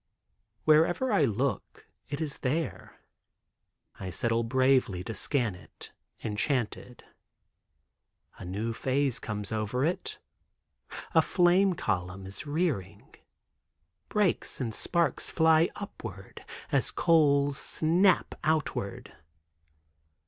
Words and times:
Wherever 0.65 1.11
I 1.13 1.25
look 1.25 1.85
it 2.09 2.19
is 2.19 2.39
there. 2.39 2.99
I 3.99 4.09
settle 4.09 4.41
bravely 4.41 5.03
to 5.03 5.13
scan 5.13 5.53
it, 5.53 5.91
enchanted. 6.23 7.03
A 8.39 8.43
new 8.43 8.73
phase 8.73 9.19
comes 9.19 9.51
over 9.51 9.85
it. 9.85 10.17
A 11.13 11.21
flame 11.21 11.75
column 11.75 12.25
is 12.25 12.47
rearing; 12.47 13.13
breaks 14.09 14.59
and 14.59 14.73
sparks 14.73 15.29
fly 15.29 15.69
upward 15.75 16.45
as 16.71 16.89
coals 16.89 17.59
snap 17.59 18.33
outward. 18.43 19.13